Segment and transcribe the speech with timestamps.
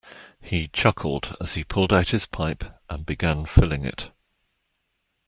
[0.41, 4.09] He chuckled as he pulled out his pipe and began filling it.